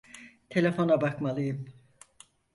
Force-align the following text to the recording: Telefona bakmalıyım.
Telefona 0.49 1.01
bakmalıyım. 1.01 1.65